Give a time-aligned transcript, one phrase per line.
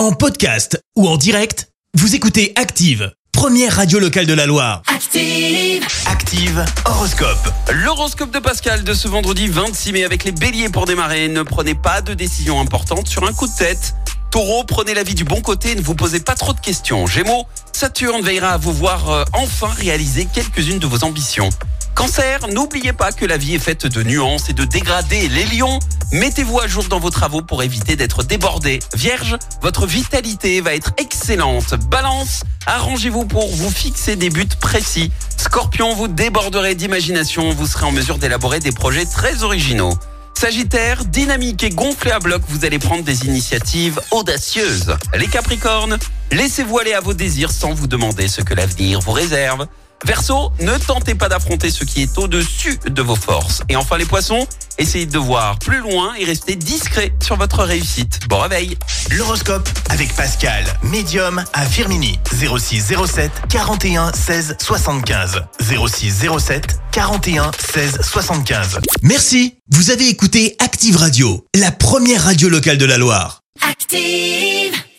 [0.00, 4.80] En podcast ou en direct, vous écoutez Active, première radio locale de la Loire.
[4.86, 5.86] Active.
[6.06, 7.52] Active Horoscope.
[7.70, 11.28] L'horoscope de Pascal de ce vendredi 26 mai avec les béliers pour démarrer.
[11.28, 13.94] Ne prenez pas de décision importante sur un coup de tête.
[14.30, 17.06] Taureau, prenez la vie du bon côté et ne vous posez pas trop de questions.
[17.06, 21.50] Gémeaux, Saturne veillera à vous voir euh, enfin réaliser quelques-unes de vos ambitions.
[22.00, 25.28] Cancer, n'oubliez pas que la vie est faite de nuances et de dégradés.
[25.28, 25.78] Les lions,
[26.12, 28.78] mettez-vous à jour dans vos travaux pour éviter d'être débordés.
[28.94, 31.74] Vierge, votre vitalité va être excellente.
[31.90, 35.12] Balance, arrangez-vous pour vous fixer des buts précis.
[35.36, 39.92] Scorpion, vous déborderez d'imagination, vous serez en mesure d'élaborer des projets très originaux.
[40.32, 44.96] Sagittaire, dynamique et gonflé à bloc, vous allez prendre des initiatives audacieuses.
[45.18, 45.98] Les Capricornes,
[46.32, 49.66] laissez-vous aller à vos désirs sans vous demander ce que l'avenir vous réserve.
[50.04, 53.62] Verseau, ne tentez pas d'affronter ce qui est au-dessus de vos forces.
[53.68, 54.46] Et enfin les poissons,
[54.78, 58.20] essayez de voir plus loin et restez discret sur votre réussite.
[58.28, 58.76] Bon réveil
[59.10, 62.18] L'horoscope avec Pascal, médium à Firmini.
[62.32, 65.42] 06 07 41 16 75.
[65.60, 68.78] 06 07 41 16 75.
[69.02, 73.40] Merci, vous avez écouté Active Radio, la première radio locale de la Loire.
[73.68, 74.69] Active.